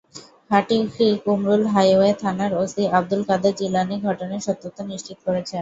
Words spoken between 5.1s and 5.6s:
করেছেন।